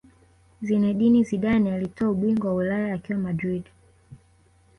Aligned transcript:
Zinedine 0.61 1.23
Zidane 1.23 1.73
alitwaa 1.73 2.09
ubingwa 2.09 2.49
wa 2.49 2.55
Ulaya 2.55 2.93
akiwa 2.93 3.19
Madrid 3.19 3.63